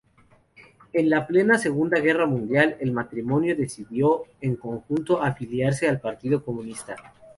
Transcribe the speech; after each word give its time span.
En 0.93 1.11
plena 1.27 1.59
Segunda 1.59 1.99
Guerra 1.99 2.25
Mundial, 2.25 2.75
el 2.79 2.91
matrimonio 2.91 3.55
decidió 3.55 4.23
en 4.41 4.55
conjunto 4.55 5.21
afiliarse 5.21 5.87
al 5.87 5.99
Partido 6.01 6.43
Comunista. 6.43 6.95